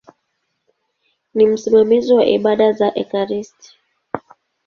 Ni 1.33 1.47
msimamizi 1.47 2.13
wa 2.13 2.25
ibada 2.25 2.71
za 2.73 2.95
ekaristi. 2.99 3.77